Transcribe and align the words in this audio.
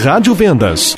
Rádio 0.00 0.32
Vendas. 0.32 0.94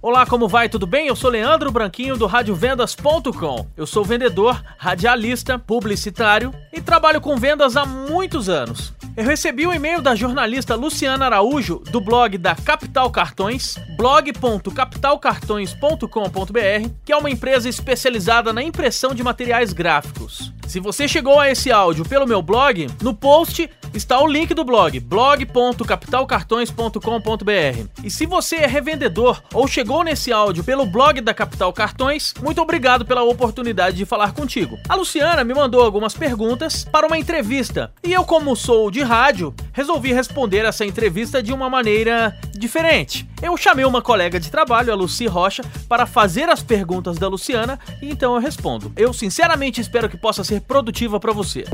Olá, 0.00 0.24
como 0.24 0.46
vai? 0.46 0.68
Tudo 0.68 0.86
bem? 0.86 1.08
Eu 1.08 1.16
sou 1.16 1.28
Leandro 1.28 1.72
Branquinho 1.72 2.16
do 2.16 2.26
radiovendas.com. 2.26 3.66
Eu 3.76 3.88
sou 3.88 4.04
vendedor, 4.04 4.62
radialista, 4.78 5.58
publicitário 5.58 6.54
e 6.72 6.80
trabalho 6.80 7.20
com 7.20 7.36
vendas 7.36 7.76
há 7.76 7.84
muitos 7.84 8.48
anos. 8.48 8.94
Eu 9.16 9.24
recebi 9.24 9.66
um 9.66 9.72
e-mail 9.72 10.00
da 10.00 10.14
jornalista 10.14 10.76
Luciana 10.76 11.26
Araújo 11.26 11.82
do 11.90 12.00
blog 12.00 12.38
da 12.38 12.54
Capital 12.54 13.10
Cartões, 13.10 13.76
blog.capitalcartões.com.br, 13.96 16.90
que 17.04 17.12
é 17.12 17.16
uma 17.16 17.30
empresa 17.30 17.68
especializada 17.68 18.52
na 18.52 18.62
impressão 18.62 19.12
de 19.12 19.24
materiais 19.24 19.72
gráficos. 19.72 20.52
Se 20.68 20.78
você 20.78 21.08
chegou 21.08 21.40
a 21.40 21.50
esse 21.50 21.72
áudio 21.72 22.04
pelo 22.04 22.26
meu 22.26 22.42
blog, 22.42 22.86
no 23.02 23.14
post 23.14 23.70
está 23.96 24.20
o 24.20 24.26
link 24.26 24.52
do 24.52 24.64
blog, 24.64 25.00
blog.capitalcartões.com.br. 25.00 27.88
E 28.04 28.10
se 28.10 28.26
você 28.26 28.56
é 28.56 28.66
revendedor 28.66 29.42
ou 29.54 29.66
chegou 29.66 30.04
nesse 30.04 30.32
áudio 30.32 30.62
pelo 30.62 30.86
blog 30.86 31.20
da 31.20 31.32
Capital 31.32 31.72
Cartões, 31.72 32.34
muito 32.42 32.60
obrigado 32.60 33.04
pela 33.04 33.22
oportunidade 33.22 33.96
de 33.96 34.04
falar 34.04 34.32
contigo. 34.32 34.78
A 34.88 34.94
Luciana 34.94 35.44
me 35.44 35.54
mandou 35.54 35.82
algumas 35.82 36.14
perguntas 36.14 36.84
para 36.84 37.06
uma 37.06 37.18
entrevista, 37.18 37.92
e 38.02 38.12
eu, 38.12 38.24
como 38.24 38.54
sou 38.54 38.90
de 38.90 39.02
rádio, 39.02 39.54
resolvi 39.72 40.12
responder 40.12 40.64
essa 40.64 40.84
entrevista 40.84 41.42
de 41.42 41.52
uma 41.52 41.70
maneira 41.70 42.36
diferente. 42.52 43.28
Eu 43.42 43.56
chamei 43.56 43.84
uma 43.84 44.02
colega 44.02 44.40
de 44.40 44.50
trabalho, 44.50 44.92
a 44.92 44.96
Luci 44.96 45.26
Rocha, 45.26 45.62
para 45.88 46.06
fazer 46.06 46.48
as 46.48 46.62
perguntas 46.62 47.18
da 47.18 47.28
Luciana 47.28 47.78
e 48.00 48.10
então 48.10 48.34
eu 48.34 48.40
respondo. 48.40 48.92
Eu 48.96 49.12
sinceramente 49.12 49.80
espero 49.80 50.08
que 50.08 50.16
possa 50.16 50.42
ser 50.42 50.62
produtiva 50.62 51.20
para 51.20 51.32
você. 51.32 51.64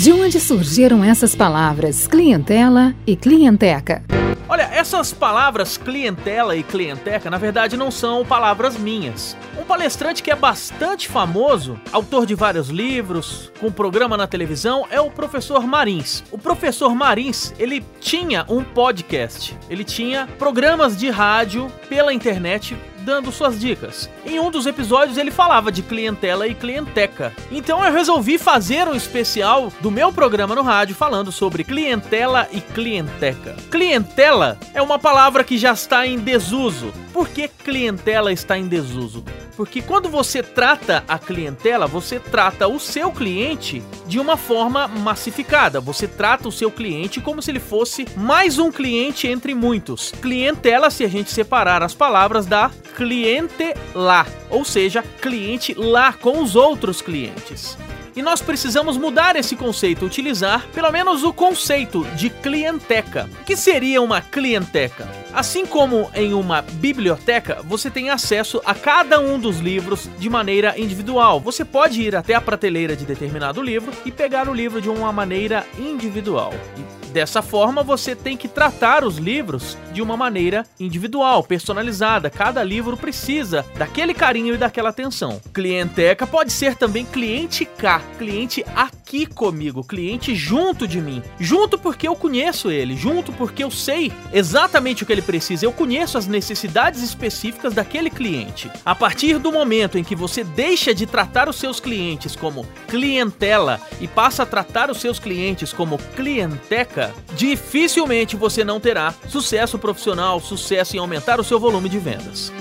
De 0.00 0.12
onde 0.12 0.38
surgiram 0.38 1.02
essas 1.02 1.34
palavras 1.34 2.06
clientela 2.06 2.94
e 3.04 3.16
clienteca? 3.16 4.04
Olha, 4.48 4.62
essas 4.72 5.12
palavras 5.12 5.76
clientela 5.76 6.54
e 6.54 6.62
clienteca, 6.62 7.28
na 7.28 7.36
verdade, 7.36 7.76
não 7.76 7.90
são 7.90 8.24
palavras 8.24 8.78
minhas. 8.78 9.36
Palestrante 9.68 10.22
que 10.22 10.30
é 10.30 10.34
bastante 10.34 11.06
famoso, 11.08 11.78
autor 11.92 12.24
de 12.24 12.34
vários 12.34 12.70
livros, 12.70 13.52
com 13.60 13.70
programa 13.70 14.16
na 14.16 14.26
televisão, 14.26 14.86
é 14.90 14.98
o 14.98 15.10
professor 15.10 15.66
Marins. 15.66 16.24
O 16.32 16.38
professor 16.38 16.94
Marins, 16.94 17.52
ele 17.58 17.84
tinha 18.00 18.46
um 18.48 18.64
podcast, 18.64 19.54
ele 19.68 19.84
tinha 19.84 20.26
programas 20.38 20.96
de 20.96 21.10
rádio 21.10 21.70
pela 21.86 22.14
internet 22.14 22.78
dando 23.08 23.32
suas 23.32 23.58
dicas. 23.58 24.10
Em 24.26 24.38
um 24.38 24.50
dos 24.50 24.66
episódios 24.66 25.16
ele 25.16 25.30
falava 25.30 25.72
de 25.72 25.82
clientela 25.82 26.46
e 26.46 26.54
clienteca. 26.54 27.32
Então 27.50 27.82
eu 27.82 27.90
resolvi 27.90 28.36
fazer 28.36 28.86
um 28.86 28.94
especial 28.94 29.72
do 29.80 29.90
meu 29.90 30.12
programa 30.12 30.54
no 30.54 30.60
rádio 30.60 30.94
falando 30.94 31.32
sobre 31.32 31.64
clientela 31.64 32.46
e 32.52 32.60
clienteca. 32.60 33.56
Clientela 33.70 34.58
é 34.74 34.82
uma 34.82 34.98
palavra 34.98 35.42
que 35.42 35.56
já 35.56 35.72
está 35.72 36.06
em 36.06 36.18
desuso. 36.18 36.92
Por 37.10 37.30
que 37.30 37.48
clientela 37.48 38.30
está 38.30 38.58
em 38.58 38.68
desuso? 38.68 39.24
Porque 39.58 39.82
quando 39.82 40.08
você 40.08 40.40
trata 40.40 41.02
a 41.08 41.18
clientela, 41.18 41.88
você 41.88 42.20
trata 42.20 42.68
o 42.68 42.78
seu 42.78 43.10
cliente 43.10 43.82
de 44.06 44.20
uma 44.20 44.36
forma 44.36 44.86
massificada. 44.86 45.80
Você 45.80 46.06
trata 46.06 46.46
o 46.46 46.52
seu 46.52 46.70
cliente 46.70 47.20
como 47.20 47.42
se 47.42 47.50
ele 47.50 47.58
fosse 47.58 48.06
mais 48.16 48.56
um 48.60 48.70
cliente 48.70 49.26
entre 49.26 49.56
muitos. 49.56 50.12
Clientela, 50.22 50.90
se 50.90 51.02
a 51.02 51.08
gente 51.08 51.32
separar 51.32 51.82
as 51.82 51.92
palavras, 51.92 52.46
dá 52.46 52.70
cliente 52.96 53.74
lá, 53.96 54.24
ou 54.48 54.64
seja, 54.64 55.02
cliente 55.20 55.74
lá 55.74 56.12
com 56.12 56.40
os 56.40 56.54
outros 56.54 57.02
clientes. 57.02 57.76
E 58.14 58.22
nós 58.22 58.40
precisamos 58.40 58.96
mudar 58.96 59.34
esse 59.34 59.56
conceito, 59.56 60.04
utilizar 60.04 60.68
pelo 60.72 60.92
menos 60.92 61.24
o 61.24 61.32
conceito 61.32 62.04
de 62.14 62.30
clienteca. 62.30 63.28
O 63.40 63.44
que 63.44 63.56
seria 63.56 64.00
uma 64.00 64.20
clienteca? 64.20 65.08
Assim 65.32 65.66
como 65.66 66.10
em 66.14 66.32
uma 66.32 66.62
biblioteca, 66.62 67.60
você 67.64 67.90
tem 67.90 68.10
acesso 68.10 68.60
a 68.64 68.74
cada 68.74 69.20
um 69.20 69.38
dos 69.38 69.58
livros 69.58 70.08
de 70.18 70.28
maneira 70.30 70.78
individual. 70.78 71.38
Você 71.40 71.64
pode 71.64 72.02
ir 72.02 72.16
até 72.16 72.34
a 72.34 72.40
prateleira 72.40 72.96
de 72.96 73.04
determinado 73.04 73.62
livro 73.62 73.92
e 74.04 74.10
pegar 74.10 74.48
o 74.48 74.54
livro 74.54 74.80
de 74.80 74.88
uma 74.88 75.12
maneira 75.12 75.66
individual. 75.78 76.52
E 76.76 76.98
Dessa 77.08 77.40
forma, 77.40 77.82
você 77.82 78.14
tem 78.14 78.36
que 78.36 78.48
tratar 78.48 79.02
os 79.02 79.16
livros 79.16 79.76
de 79.92 80.02
uma 80.02 80.16
maneira 80.16 80.64
individual, 80.78 81.42
personalizada. 81.42 82.30
Cada 82.30 82.62
livro 82.62 82.96
precisa 82.96 83.64
daquele 83.76 84.12
carinho 84.12 84.54
e 84.54 84.58
daquela 84.58 84.90
atenção. 84.90 85.40
Clienteca 85.52 86.26
pode 86.26 86.52
ser 86.52 86.76
também 86.76 87.04
cliente 87.04 87.64
cá, 87.64 88.02
cliente 88.18 88.64
aqui 89.08 89.24
comigo, 89.24 89.82
cliente 89.82 90.34
junto 90.34 90.86
de 90.86 91.00
mim. 91.00 91.22
Junto 91.40 91.78
porque 91.78 92.06
eu 92.06 92.14
conheço 92.14 92.70
ele, 92.70 92.94
junto 92.94 93.32
porque 93.32 93.64
eu 93.64 93.70
sei 93.70 94.12
exatamente 94.30 95.02
o 95.02 95.06
que 95.06 95.12
ele 95.12 95.22
precisa, 95.22 95.64
eu 95.64 95.72
conheço 95.72 96.18
as 96.18 96.26
necessidades 96.26 97.02
específicas 97.02 97.72
daquele 97.72 98.10
cliente. 98.10 98.70
A 98.84 98.94
partir 98.94 99.38
do 99.38 99.50
momento 99.50 99.96
em 99.96 100.04
que 100.04 100.14
você 100.14 100.44
deixa 100.44 100.94
de 100.94 101.06
tratar 101.06 101.48
os 101.48 101.56
seus 101.56 101.80
clientes 101.80 102.36
como 102.36 102.66
clientela 102.86 103.80
e 103.98 104.06
passa 104.06 104.42
a 104.42 104.46
tratar 104.46 104.90
os 104.90 105.00
seus 105.00 105.18
clientes 105.18 105.72
como 105.72 105.96
clienteca, 106.14 107.14
dificilmente 107.34 108.36
você 108.36 108.62
não 108.62 108.78
terá 108.78 109.14
sucesso 109.26 109.78
profissional, 109.78 110.38
sucesso 110.38 110.96
em 110.96 110.98
aumentar 110.98 111.40
o 111.40 111.44
seu 111.44 111.58
volume 111.58 111.88
de 111.88 111.98
vendas. 111.98 112.52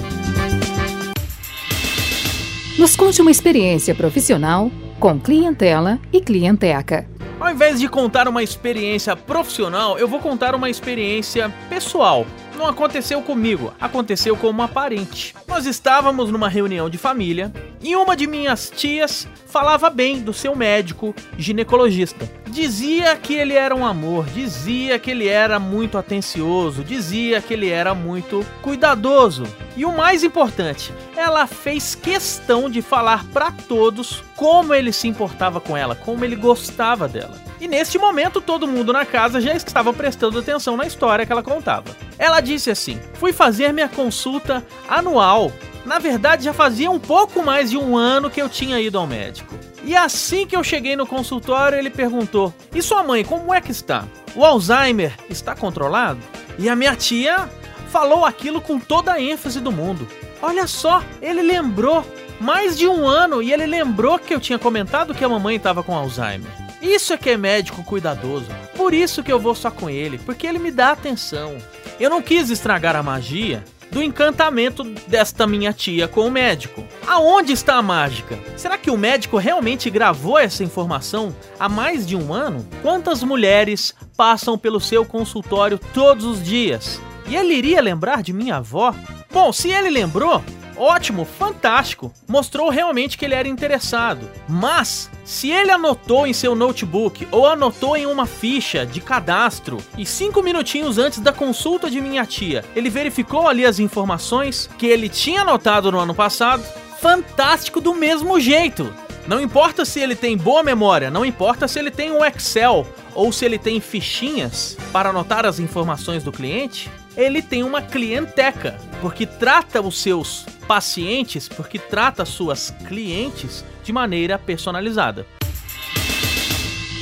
Nos 2.79 2.95
conte 2.95 3.21
uma 3.21 3.31
experiência 3.31 3.93
profissional 3.93 4.71
com 4.99 5.19
clientela 5.19 5.99
e 6.11 6.19
clienteca. 6.21 7.07
Ao 7.39 7.51
invés 7.51 7.79
de 7.79 7.87
contar 7.87 8.27
uma 8.27 8.41
experiência 8.41 9.15
profissional, 9.15 9.97
eu 9.99 10.07
vou 10.07 10.19
contar 10.19 10.55
uma 10.55 10.69
experiência 10.69 11.53
pessoal. 11.69 12.25
Não 12.57 12.65
aconteceu 12.65 13.21
comigo, 13.21 13.71
aconteceu 13.79 14.35
com 14.35 14.49
uma 14.49 14.67
parente. 14.67 15.35
Nós 15.47 15.67
estávamos 15.67 16.31
numa 16.31 16.49
reunião 16.49 16.89
de 16.89 16.97
família 16.97 17.53
e 17.81 17.95
uma 17.95 18.15
de 18.15 18.27
minhas 18.27 18.71
tias 18.75 19.27
falava 19.45 19.89
bem 19.89 20.19
do 20.19 20.33
seu 20.33 20.55
médico 20.55 21.15
ginecologista. 21.37 22.29
Dizia 22.47 23.15
que 23.15 23.33
ele 23.33 23.53
era 23.53 23.75
um 23.75 23.85
amor, 23.85 24.25
dizia 24.25 24.99
que 24.99 25.11
ele 25.11 25.27
era 25.27 25.59
muito 25.59 25.97
atencioso, 25.97 26.83
dizia 26.83 27.41
que 27.41 27.53
ele 27.53 27.69
era 27.69 27.93
muito 27.93 28.45
cuidadoso. 28.61 29.43
E 29.75 29.85
o 29.85 29.95
mais 29.95 30.23
importante, 30.23 30.91
ela 31.15 31.45
fez 31.45 31.95
questão 31.95 32.69
de 32.69 32.81
falar 32.81 33.23
para 33.25 33.51
todos 33.51 34.23
como 34.35 34.73
ele 34.73 34.91
se 34.91 35.07
importava 35.07 35.59
com 35.59 35.77
ela, 35.77 35.95
como 35.95 36.25
ele 36.25 36.35
gostava 36.35 37.07
dela. 37.07 37.47
E 37.59 37.67
neste 37.67 37.97
momento 37.97 38.39
todo 38.39 38.67
mundo 38.67 38.93
na 38.93 39.05
casa 39.05 39.41
já 39.41 39.53
estava 39.53 39.91
prestando 39.93 40.39
atenção 40.39 40.77
na 40.77 40.85
história 40.85 41.25
que 41.25 41.31
ela 41.31 41.43
contava. 41.43 41.95
Ela 42.17 42.39
disse 42.41 42.69
assim: 42.69 42.99
"Fui 43.13 43.33
fazer 43.33 43.71
minha 43.73 43.89
consulta 43.89 44.65
anual. 44.87 45.51
Na 45.87 45.99
verdade, 45.99 46.43
já 46.43 46.51
fazia 46.51 46.91
um 46.91 46.99
pouco 46.99 47.41
mais 47.41 47.69
de 47.69 47.77
um 47.77 47.95
ano 47.95 48.29
que 48.29 48.41
eu 48.41 48.49
tinha 48.49 48.77
ido 48.77 48.97
ao 48.97 49.07
médico. 49.07 49.57
E 49.85 49.95
assim 49.95 50.45
que 50.45 50.53
eu 50.53 50.61
cheguei 50.61 50.97
no 50.97 51.07
consultório, 51.07 51.77
ele 51.77 51.89
perguntou: 51.89 52.53
E 52.75 52.81
sua 52.81 53.03
mãe, 53.03 53.23
como 53.23 53.53
é 53.53 53.61
que 53.61 53.71
está? 53.71 54.05
O 54.35 54.43
Alzheimer 54.43 55.15
está 55.29 55.55
controlado? 55.55 56.19
E 56.59 56.67
a 56.67 56.75
minha 56.75 56.93
tia 56.93 57.49
falou 57.89 58.25
aquilo 58.25 58.59
com 58.59 58.77
toda 58.77 59.13
a 59.13 59.21
ênfase 59.21 59.61
do 59.61 59.71
mundo. 59.71 60.05
Olha 60.41 60.67
só, 60.67 61.01
ele 61.21 61.41
lembrou 61.41 62.05
mais 62.37 62.77
de 62.77 62.85
um 62.85 63.07
ano 63.07 63.41
e 63.41 63.53
ele 63.53 63.65
lembrou 63.65 64.19
que 64.19 64.35
eu 64.35 64.41
tinha 64.41 64.59
comentado 64.59 65.15
que 65.15 65.23
a 65.23 65.29
mamãe 65.29 65.55
estava 65.55 65.81
com 65.81 65.95
Alzheimer. 65.95 66.51
Isso 66.81 67.13
é 67.13 67.17
que 67.17 67.29
é 67.29 67.37
médico 67.37 67.81
cuidadoso. 67.81 68.49
Por 68.75 68.93
isso 68.93 69.23
que 69.23 69.31
eu 69.31 69.39
vou 69.39 69.55
só 69.55 69.71
com 69.71 69.89
ele, 69.89 70.17
porque 70.17 70.45
ele 70.45 70.59
me 70.59 70.69
dá 70.69 70.91
atenção. 70.91 71.57
Eu 71.97 72.09
não 72.09 72.21
quis 72.21 72.49
estragar 72.49 72.97
a 72.97 73.01
magia 73.01 73.63
do 73.97 74.03
encantamento 74.03 74.83
desta 75.07 75.47
minha 75.47 75.73
tia 75.73 76.07
com 76.07 76.27
o 76.27 76.29
médico. 76.29 76.83
Aonde 77.07 77.51
está 77.51 77.77
a 77.77 77.81
mágica? 77.81 78.37
Será 78.55 78.77
que 78.77 78.91
o 78.91 78.97
médico 78.97 79.37
realmente 79.37 79.89
gravou 79.89 80.37
essa 80.37 80.63
informação 80.63 81.35
há 81.59 81.67
mais 81.67 82.05
de 82.05 82.15
um 82.15 82.31
ano? 82.31 82.63
Quantas 82.83 83.23
mulheres 83.23 83.95
passam 84.15 84.55
pelo 84.55 84.79
seu 84.79 85.03
consultório 85.03 85.79
todos 85.95 86.25
os 86.25 86.43
dias? 86.43 87.01
E 87.27 87.35
ele 87.35 87.55
iria 87.55 87.81
lembrar 87.81 88.21
de 88.21 88.31
minha 88.31 88.57
avó? 88.57 88.93
Bom, 89.33 89.51
se 89.51 89.69
ele 89.69 89.89
lembrou, 89.89 90.43
ótimo, 90.77 91.25
fantástico. 91.25 92.11
Mostrou 92.27 92.69
realmente 92.69 93.17
que 93.17 93.25
ele 93.25 93.35
era 93.35 93.47
interessado. 93.47 94.29
Mas, 94.47 95.09
se 95.25 95.49
ele 95.49 95.71
anotou 95.71 96.25
em 96.27 96.33
seu 96.33 96.55
notebook 96.55 97.27
ou 97.31 97.45
anotou 97.47 97.97
em 97.97 98.05
uma 98.05 98.25
ficha 98.25 98.85
de 98.85 99.01
cadastro 99.01 99.77
e 99.97 100.05
cinco 100.05 100.41
minutinhos 100.41 100.97
antes 100.97 101.19
da 101.19 101.33
consulta 101.33 101.89
de 101.89 101.99
minha 101.99 102.25
tia, 102.25 102.63
ele 102.75 102.89
verificou 102.89 103.47
ali 103.47 103.65
as 103.65 103.79
informações 103.79 104.69
que 104.77 104.85
ele 104.85 105.09
tinha 105.09 105.41
anotado 105.41 105.91
no 105.91 105.99
ano 105.99 106.15
passado, 106.15 106.63
fantástico 106.99 107.81
do 107.81 107.93
mesmo 107.93 108.39
jeito. 108.39 108.93
Não 109.27 109.41
importa 109.41 109.83
se 109.83 109.99
ele 109.99 110.15
tem 110.15 110.37
boa 110.37 110.63
memória, 110.63 111.11
não 111.11 111.25
importa 111.25 111.67
se 111.67 111.77
ele 111.77 111.91
tem 111.91 112.11
um 112.11 112.23
Excel 112.23 112.87
ou 113.13 113.31
se 113.33 113.43
ele 113.43 113.57
tem 113.59 113.81
fichinhas 113.81 114.77
para 114.93 115.09
anotar 115.09 115.45
as 115.45 115.59
informações 115.59 116.23
do 116.23 116.31
cliente, 116.31 116.89
ele 117.17 117.41
tem 117.41 117.63
uma 117.63 117.81
clienteca, 117.81 118.79
porque 119.01 119.25
trata 119.25 119.81
os 119.81 119.99
seus 119.99 120.45
pacientes, 120.67 121.47
porque 121.47 121.79
trata 121.79 122.25
suas 122.25 122.71
clientes 122.87 123.63
de 123.83 123.93
maneira 123.93 124.37
personalizada. 124.37 125.25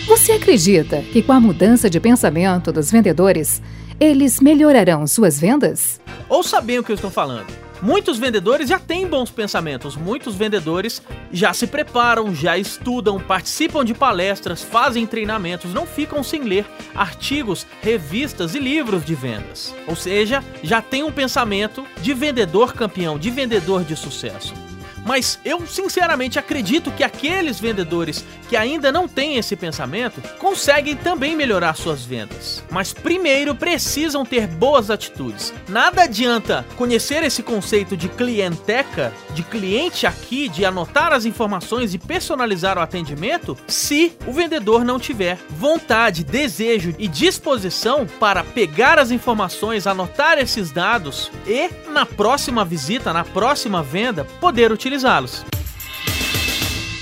Você 0.07 0.33
acredita 0.33 1.01
que 1.01 1.23
com 1.23 1.33
a 1.33 1.39
mudança 1.39 1.89
de 1.89 1.99
pensamento 1.99 2.71
dos 2.71 2.91
vendedores, 2.91 3.61
eles 3.99 4.39
melhorarão 4.39 5.07
suas 5.07 5.39
vendas? 5.39 5.99
Ouça 6.29 6.61
bem 6.61 6.77
o 6.77 6.83
que 6.83 6.91
eu 6.91 6.95
estou 6.95 7.09
falando. 7.09 7.64
Muitos 7.81 8.17
vendedores 8.17 8.69
já 8.69 8.79
têm 8.79 9.07
bons 9.07 9.29
pensamentos, 9.29 9.95
muitos 9.95 10.35
vendedores 10.35 11.01
já 11.31 11.53
se 11.53 11.67
preparam, 11.67 12.33
já 12.33 12.57
estudam, 12.57 13.19
participam 13.19 13.83
de 13.83 13.93
palestras, 13.93 14.63
fazem 14.63 15.05
treinamentos, 15.05 15.73
não 15.73 15.85
ficam 15.85 16.23
sem 16.23 16.43
ler 16.43 16.65
artigos, 16.95 17.65
revistas 17.81 18.55
e 18.55 18.59
livros 18.59 19.05
de 19.05 19.13
vendas. 19.13 19.73
Ou 19.87 19.95
seja, 19.95 20.43
já 20.63 20.81
tem 20.81 21.03
um 21.03 21.11
pensamento 21.11 21.85
de 22.01 22.13
vendedor 22.13 22.73
campeão, 22.73 23.19
de 23.19 23.29
vendedor 23.29 23.83
de 23.83 23.95
sucesso. 23.95 24.64
Mas 25.05 25.39
eu 25.45 25.65
sinceramente 25.67 26.39
acredito 26.39 26.91
que 26.91 27.03
aqueles 27.03 27.59
vendedores 27.59 28.25
que 28.49 28.57
ainda 28.57 28.91
não 28.91 29.07
têm 29.07 29.37
esse 29.37 29.55
pensamento 29.55 30.21
conseguem 30.39 30.95
também 30.95 31.35
melhorar 31.35 31.75
suas 31.75 32.03
vendas. 32.03 32.63
Mas 32.71 32.91
primeiro 32.91 33.53
precisam 33.53 34.25
ter 34.25 34.47
boas 34.47 34.89
atitudes. 34.89 35.53
Nada 35.69 36.03
adianta 36.03 36.65
conhecer 36.75 37.23
esse 37.23 37.43
conceito 37.43 37.95
de 37.95 38.09
clienteca, 38.09 39.13
de 39.33 39.43
cliente 39.43 40.07
aqui, 40.07 40.49
de 40.49 40.65
anotar 40.65 41.13
as 41.13 41.25
informações 41.25 41.93
e 41.93 41.99
personalizar 41.99 42.77
o 42.77 42.81
atendimento, 42.81 43.55
se 43.67 44.17
o 44.25 44.33
vendedor 44.33 44.83
não 44.83 44.99
tiver 44.99 45.37
vontade, 45.49 46.23
desejo 46.23 46.95
e 46.97 47.07
disposição 47.07 48.07
para 48.19 48.43
pegar 48.43 48.97
as 48.97 49.11
informações, 49.11 49.85
anotar 49.85 50.39
esses 50.39 50.71
dados 50.71 51.31
e 51.45 51.69
na 51.91 52.05
próxima 52.05 52.65
visita, 52.65 53.13
na 53.13 53.23
próxima 53.23 53.83
venda, 53.83 54.25
poder 54.39 54.71
utilizar 54.71 54.94
utilizá-los. 54.95 55.45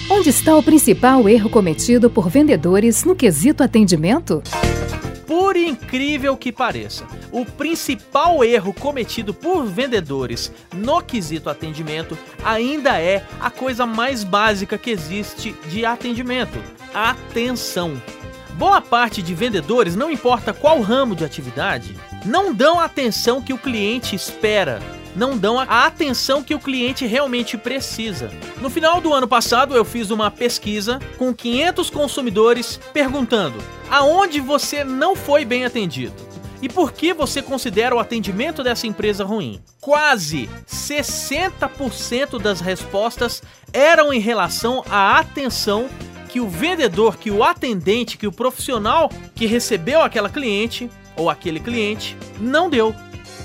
Onde 0.09 0.29
está 0.29 0.55
o 0.55 0.63
principal 0.63 1.27
erro 1.29 1.49
cometido 1.49 2.09
por 2.09 2.29
vendedores 2.29 3.03
no 3.03 3.15
quesito 3.15 3.63
atendimento? 3.63 4.43
Por 5.25 5.55
incrível 5.55 6.35
que 6.35 6.51
pareça, 6.51 7.05
o 7.31 7.45
principal 7.45 8.43
erro 8.43 8.73
cometido 8.73 9.33
por 9.33 9.65
vendedores 9.65 10.51
no 10.73 11.01
quesito 11.01 11.49
atendimento 11.49 12.17
ainda 12.43 12.99
é 12.99 13.25
a 13.39 13.49
coisa 13.49 13.85
mais 13.85 14.23
básica 14.23 14.77
que 14.77 14.91
existe 14.91 15.55
de 15.69 15.85
atendimento: 15.85 16.59
atenção. 16.93 17.99
Boa 18.55 18.81
parte 18.81 19.23
de 19.23 19.33
vendedores, 19.33 19.95
não 19.95 20.11
importa 20.11 20.53
qual 20.53 20.79
ramo 20.81 21.15
de 21.15 21.25
atividade, 21.25 21.95
não 22.23 22.53
dão 22.53 22.79
a 22.79 22.85
atenção 22.85 23.41
que 23.41 23.53
o 23.53 23.57
cliente 23.57 24.15
espera 24.15 24.79
não 25.15 25.37
dão 25.37 25.59
a 25.59 25.85
atenção 25.85 26.43
que 26.43 26.55
o 26.55 26.59
cliente 26.59 27.05
realmente 27.05 27.57
precisa. 27.57 28.31
No 28.61 28.69
final 28.69 28.99
do 28.99 29.13
ano 29.13 29.27
passado, 29.27 29.75
eu 29.75 29.85
fiz 29.85 30.09
uma 30.09 30.31
pesquisa 30.31 30.99
com 31.17 31.33
500 31.33 31.89
consumidores 31.89 32.79
perguntando: 32.93 33.57
aonde 33.89 34.39
você 34.39 34.83
não 34.83 35.15
foi 35.15 35.45
bem 35.45 35.65
atendido? 35.65 36.33
E 36.61 36.69
por 36.69 36.93
que 36.93 37.13
você 37.13 37.41
considera 37.41 37.93
o 37.93 37.99
atendimento 37.99 38.63
dessa 38.63 38.87
empresa 38.87 39.25
ruim? 39.25 39.61
Quase 39.81 40.49
60% 40.65 42.41
das 42.41 42.61
respostas 42.61 43.43
eram 43.73 44.13
em 44.13 44.19
relação 44.19 44.81
à 44.89 45.19
atenção 45.19 45.89
que 46.29 46.39
o 46.39 46.47
vendedor, 46.47 47.17
que 47.17 47.29
o 47.29 47.43
atendente, 47.43 48.17
que 48.17 48.25
o 48.25 48.31
profissional 48.31 49.11
que 49.35 49.45
recebeu 49.45 50.01
aquela 50.01 50.29
cliente 50.29 50.89
ou 51.17 51.29
aquele 51.29 51.59
cliente 51.59 52.17
não 52.39 52.69
deu. 52.69 52.95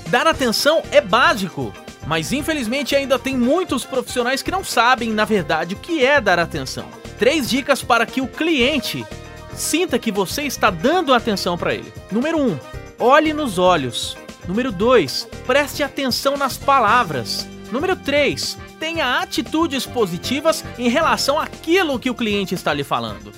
Dar 0.09 0.25
atenção 0.25 0.81
é 0.91 0.99
básico, 0.99 1.71
mas 2.07 2.31
infelizmente 2.33 2.95
ainda 2.95 3.19
tem 3.19 3.37
muitos 3.37 3.85
profissionais 3.85 4.41
que 4.41 4.49
não 4.49 4.63
sabem, 4.63 5.11
na 5.11 5.23
verdade, 5.23 5.75
o 5.75 5.77
que 5.77 6.03
é 6.03 6.19
dar 6.19 6.39
atenção. 6.39 6.85
Três 7.19 7.47
dicas 7.47 7.83
para 7.83 8.07
que 8.07 8.19
o 8.19 8.27
cliente 8.27 9.05
sinta 9.53 9.99
que 9.99 10.11
você 10.11 10.43
está 10.43 10.71
dando 10.71 11.13
atenção 11.13 11.55
para 11.55 11.75
ele. 11.75 11.93
Número 12.11 12.39
1. 12.39 12.47
Um, 12.47 12.59
olhe 12.97 13.33
nos 13.33 13.59
olhos. 13.59 14.17
Número 14.47 14.71
2. 14.71 15.27
Preste 15.45 15.83
atenção 15.83 16.35
nas 16.35 16.57
palavras. 16.57 17.47
Número 17.71 17.95
3. 17.95 18.57
Tenha 18.79 19.19
atitudes 19.19 19.85
positivas 19.85 20.65
em 20.79 20.89
relação 20.89 21.39
àquilo 21.39 21.99
que 21.99 22.09
o 22.09 22.15
cliente 22.15 22.55
está 22.55 22.73
lhe 22.73 22.83
falando. 22.83 23.31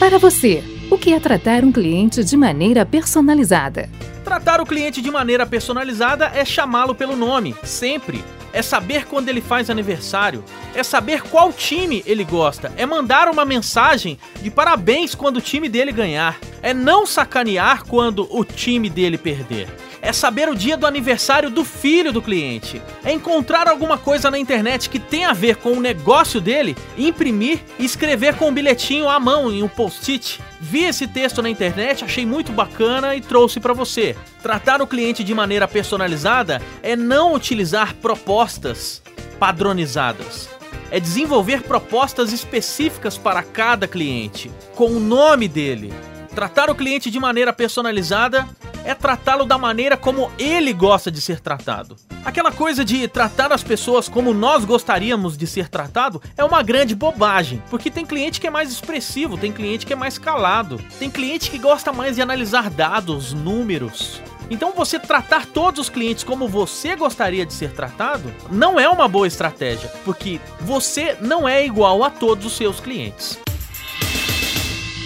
Para 0.00 0.18
você, 0.18 0.64
o 0.90 0.96
que 0.96 1.12
é 1.12 1.20
tratar 1.20 1.64
um 1.64 1.72
cliente 1.72 2.24
de 2.24 2.36
maneira 2.36 2.84
personalizada? 2.86 3.90
Tratar 4.24 4.60
o 4.60 4.66
cliente 4.66 5.02
de 5.02 5.10
maneira 5.10 5.44
personalizada 5.44 6.32
é 6.34 6.44
chamá-lo 6.44 6.94
pelo 6.94 7.14
nome, 7.14 7.54
sempre. 7.62 8.24
É 8.52 8.62
saber 8.62 9.04
quando 9.04 9.28
ele 9.28 9.42
faz 9.42 9.68
aniversário, 9.68 10.42
é 10.74 10.82
saber 10.82 11.22
qual 11.22 11.52
time 11.52 12.02
ele 12.06 12.24
gosta, 12.24 12.72
é 12.78 12.86
mandar 12.86 13.28
uma 13.28 13.44
mensagem 13.44 14.18
de 14.40 14.50
parabéns 14.50 15.14
quando 15.14 15.36
o 15.36 15.42
time 15.42 15.68
dele 15.68 15.92
ganhar, 15.92 16.38
é 16.62 16.74
não 16.74 17.06
sacanear 17.06 17.84
quando 17.84 18.26
o 18.30 18.44
time 18.44 18.90
dele 18.90 19.18
perder 19.18 19.68
é 20.00 20.12
saber 20.12 20.48
o 20.48 20.54
dia 20.54 20.76
do 20.76 20.86
aniversário 20.86 21.50
do 21.50 21.64
filho 21.64 22.12
do 22.12 22.22
cliente, 22.22 22.80
é 23.04 23.12
encontrar 23.12 23.68
alguma 23.68 23.98
coisa 23.98 24.30
na 24.30 24.38
internet 24.38 24.88
que 24.88 24.98
tem 24.98 25.24
a 25.24 25.32
ver 25.32 25.56
com 25.56 25.72
o 25.72 25.80
negócio 25.80 26.40
dele, 26.40 26.76
imprimir 26.96 27.60
e 27.78 27.84
escrever 27.84 28.34
com 28.34 28.48
um 28.48 28.54
bilhetinho 28.54 29.08
à 29.08 29.18
mão 29.18 29.50
em 29.50 29.62
um 29.62 29.68
post-it. 29.68 30.40
Vi 30.60 30.84
esse 30.84 31.06
texto 31.06 31.42
na 31.42 31.50
internet, 31.50 32.04
achei 32.04 32.26
muito 32.26 32.52
bacana 32.52 33.14
e 33.14 33.20
trouxe 33.20 33.60
para 33.60 33.72
você. 33.72 34.16
Tratar 34.42 34.80
o 34.80 34.86
cliente 34.86 35.22
de 35.22 35.34
maneira 35.34 35.68
personalizada 35.68 36.60
é 36.82 36.96
não 36.96 37.34
utilizar 37.34 37.94
propostas 37.94 39.02
padronizadas. 39.38 40.48
É 40.90 40.98
desenvolver 40.98 41.62
propostas 41.62 42.32
específicas 42.32 43.18
para 43.18 43.42
cada 43.42 43.86
cliente, 43.86 44.50
com 44.74 44.92
o 44.92 45.00
nome 45.00 45.46
dele. 45.46 45.92
Tratar 46.38 46.70
o 46.70 46.74
cliente 46.76 47.10
de 47.10 47.18
maneira 47.18 47.52
personalizada 47.52 48.48
é 48.84 48.94
tratá-lo 48.94 49.44
da 49.44 49.58
maneira 49.58 49.96
como 49.96 50.30
ele 50.38 50.72
gosta 50.72 51.10
de 51.10 51.20
ser 51.20 51.40
tratado. 51.40 51.96
Aquela 52.24 52.52
coisa 52.52 52.84
de 52.84 53.08
tratar 53.08 53.52
as 53.52 53.64
pessoas 53.64 54.08
como 54.08 54.32
nós 54.32 54.64
gostaríamos 54.64 55.36
de 55.36 55.48
ser 55.48 55.68
tratado 55.68 56.22
é 56.36 56.44
uma 56.44 56.62
grande 56.62 56.94
bobagem, 56.94 57.60
porque 57.68 57.90
tem 57.90 58.06
cliente 58.06 58.40
que 58.40 58.46
é 58.46 58.50
mais 58.50 58.70
expressivo, 58.70 59.36
tem 59.36 59.50
cliente 59.50 59.84
que 59.84 59.92
é 59.92 59.96
mais 59.96 60.16
calado, 60.16 60.80
tem 60.96 61.10
cliente 61.10 61.50
que 61.50 61.58
gosta 61.58 61.92
mais 61.92 62.14
de 62.14 62.22
analisar 62.22 62.70
dados, 62.70 63.32
números. 63.32 64.22
Então 64.48 64.70
você 64.70 64.96
tratar 64.96 65.44
todos 65.44 65.80
os 65.80 65.90
clientes 65.90 66.22
como 66.22 66.46
você 66.46 66.94
gostaria 66.94 67.44
de 67.44 67.52
ser 67.52 67.72
tratado 67.72 68.32
não 68.48 68.78
é 68.78 68.88
uma 68.88 69.08
boa 69.08 69.26
estratégia, 69.26 69.90
porque 70.04 70.40
você 70.60 71.16
não 71.20 71.48
é 71.48 71.66
igual 71.66 72.04
a 72.04 72.10
todos 72.10 72.46
os 72.46 72.52
seus 72.56 72.78
clientes. 72.78 73.40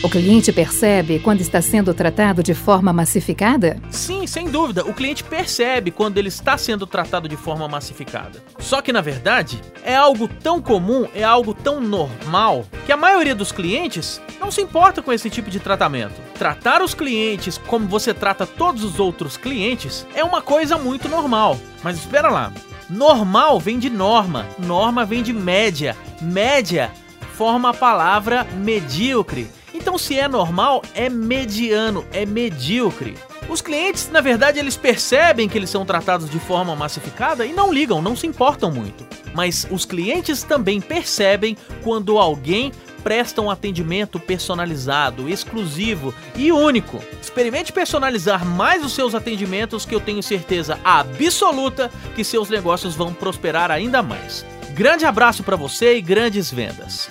O 0.02 0.10
cliente 0.10 0.52
percebe 0.52 1.20
quando 1.20 1.42
está 1.42 1.62
sendo 1.62 1.94
tratado 1.94 2.42
de 2.42 2.54
forma 2.54 2.92
massificada? 2.92 3.80
Sim, 3.88 4.26
sem 4.26 4.50
dúvida. 4.50 4.84
O 4.84 4.92
cliente 4.92 5.22
percebe 5.22 5.92
quando 5.92 6.18
ele 6.18 6.26
está 6.26 6.58
sendo 6.58 6.88
tratado 6.88 7.28
de 7.28 7.36
forma 7.36 7.68
massificada. 7.68 8.42
Só 8.58 8.82
que 8.82 8.92
na 8.92 9.00
verdade, 9.00 9.60
é 9.84 9.94
algo 9.94 10.26
tão 10.26 10.60
comum, 10.60 11.06
é 11.14 11.22
algo 11.22 11.54
tão 11.54 11.80
normal, 11.80 12.64
que 12.84 12.90
a 12.90 12.96
maioria 12.96 13.32
dos 13.32 13.52
clientes 13.52 14.20
não 14.40 14.50
se 14.50 14.60
importa 14.60 15.00
com 15.00 15.12
esse 15.12 15.30
tipo 15.30 15.48
de 15.48 15.60
tratamento. 15.60 16.20
Tratar 16.34 16.82
os 16.82 16.94
clientes 16.94 17.56
como 17.56 17.86
você 17.86 18.12
trata 18.12 18.44
todos 18.44 18.82
os 18.82 18.98
outros 18.98 19.36
clientes 19.36 20.04
é 20.16 20.24
uma 20.24 20.42
coisa 20.42 20.76
muito 20.76 21.08
normal. 21.08 21.56
Mas 21.80 21.96
espera 21.96 22.28
lá. 22.28 22.52
Normal 22.90 23.60
vem 23.60 23.78
de 23.78 23.88
norma, 23.88 24.48
norma 24.58 25.04
vem 25.04 25.22
de 25.22 25.32
média, 25.32 25.96
média 26.20 26.90
forma 27.32 27.70
a 27.70 27.74
palavra 27.74 28.44
medíocre. 28.56 29.48
Então, 29.82 29.98
se 29.98 30.16
é 30.16 30.28
normal, 30.28 30.80
é 30.94 31.08
mediano, 31.08 32.06
é 32.12 32.24
medíocre. 32.24 33.18
Os 33.48 33.60
clientes, 33.60 34.08
na 34.12 34.20
verdade, 34.20 34.60
eles 34.60 34.76
percebem 34.76 35.48
que 35.48 35.58
eles 35.58 35.70
são 35.70 35.84
tratados 35.84 36.30
de 36.30 36.38
forma 36.38 36.76
massificada 36.76 37.44
e 37.44 37.52
não 37.52 37.72
ligam, 37.72 38.00
não 38.00 38.14
se 38.14 38.24
importam 38.24 38.70
muito. 38.70 39.04
Mas 39.34 39.66
os 39.72 39.84
clientes 39.84 40.44
também 40.44 40.80
percebem 40.80 41.56
quando 41.82 42.16
alguém 42.16 42.70
presta 43.02 43.42
um 43.42 43.50
atendimento 43.50 44.20
personalizado, 44.20 45.28
exclusivo 45.28 46.14
e 46.36 46.52
único. 46.52 47.00
Experimente 47.20 47.72
personalizar 47.72 48.46
mais 48.46 48.84
os 48.84 48.92
seus 48.92 49.16
atendimentos 49.16 49.84
que 49.84 49.96
eu 49.96 50.00
tenho 50.00 50.22
certeza 50.22 50.78
absoluta 50.84 51.90
que 52.14 52.22
seus 52.22 52.48
negócios 52.48 52.94
vão 52.94 53.12
prosperar 53.12 53.68
ainda 53.68 54.00
mais. 54.00 54.46
Grande 54.74 55.04
abraço 55.04 55.42
para 55.42 55.56
você 55.56 55.96
e 55.96 56.00
grandes 56.00 56.52
vendas. 56.52 57.10